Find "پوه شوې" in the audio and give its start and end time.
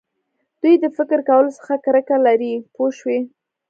2.75-3.19